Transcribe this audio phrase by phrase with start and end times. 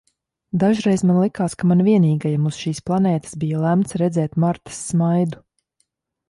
[0.61, 5.45] Dažreiz man likās, ka man vienīgajam uz šīs planētas bija lemts redzēt Martas smaidu.